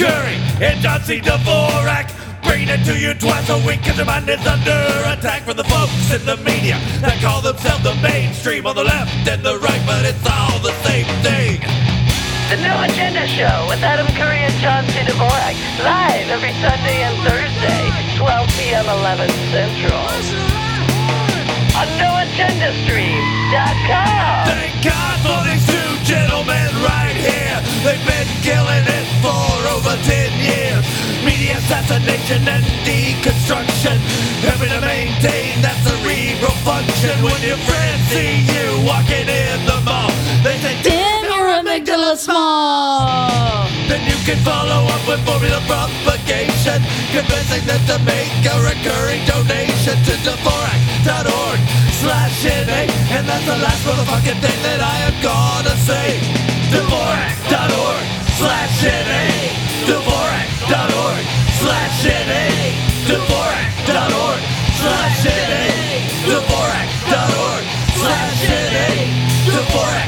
[0.00, 1.20] Curry and John C.
[1.20, 2.08] Dvorak.
[2.40, 4.80] Bringing it to you twice a week cause your mind is under
[5.12, 9.12] attack from the folks in the media that call themselves the mainstream on the left
[9.28, 11.60] and the right, but it's all the same thing.
[12.48, 15.04] The No Agenda Show with Adam Curry and John C.
[15.04, 15.52] Dvorak.
[15.84, 20.00] Live every Sunday and Thursday, 12 p.m., 11 Central.
[21.76, 24.48] On NoAgendaStream.com.
[24.48, 27.60] Thank God for these two gentlemen right here.
[27.84, 28.88] They've been killing
[31.24, 33.96] Media assassination and deconstruction.
[34.40, 37.12] Helping to maintain that cerebral function.
[37.20, 40.08] When your friends see you walking in the mall,
[40.40, 43.68] they say, Damn, your amygdala small.
[43.84, 46.80] Then you can follow up with formula propagation,
[47.12, 51.60] convincing them to make a recurring donation to Dvorak.org
[52.00, 52.88] slash NA.
[53.12, 56.50] And that's the last motherfucking thing that I am gonna say
[58.40, 59.24] slash NA
[59.84, 61.24] Dvorak.org
[61.60, 62.46] slash NA
[63.08, 64.42] Dvorak.org
[64.80, 65.64] slash NA
[66.24, 67.64] Dvorak.org
[68.00, 68.88] slash NA
[69.44, 69.99] Dvorak